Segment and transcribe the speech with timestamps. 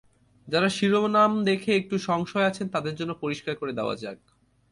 [0.47, 4.19] যারা শিরোনাম দেখে একটু সংশয়ে আছেন তাদের জন্য পরিষ্কার করে দেওয়া যাক।